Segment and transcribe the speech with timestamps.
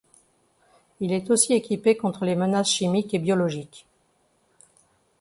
[0.99, 3.85] Il est aussi équipé contre les menaces chimiques et biologiques.